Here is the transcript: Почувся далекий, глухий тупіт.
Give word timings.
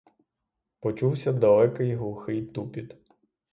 Почувся 0.79 1.33
далекий, 1.33 1.95
глухий 1.95 2.41
тупіт. 2.45 2.95